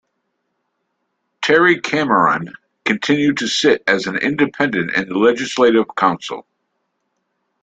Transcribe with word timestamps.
Terry 1.43 1.79
Cameron 1.79 2.53
continued 2.85 3.37
to 3.37 3.47
sit 3.47 3.83
as 3.85 4.07
an 4.07 4.15
Independent 4.15 4.95
in 4.97 5.09
the 5.09 5.17
Legislative 5.19 5.85
Council. 5.95 6.43